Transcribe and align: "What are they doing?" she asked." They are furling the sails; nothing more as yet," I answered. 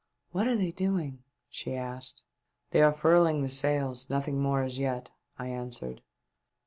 "What 0.31 0.47
are 0.47 0.55
they 0.55 0.71
doing?" 0.71 1.21
she 1.47 1.75
asked." 1.75 2.23
They 2.71 2.81
are 2.81 2.91
furling 2.91 3.43
the 3.43 3.49
sails; 3.49 4.09
nothing 4.09 4.41
more 4.41 4.63
as 4.63 4.79
yet," 4.79 5.11
I 5.37 5.49
answered. 5.49 6.01